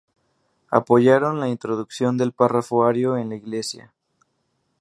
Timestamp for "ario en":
2.85-3.29